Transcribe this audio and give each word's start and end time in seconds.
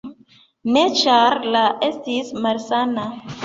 Ne, 0.77 0.83
ĉar 1.01 1.37
la 1.57 1.63
estis 1.91 2.35
malsana. 2.47 3.09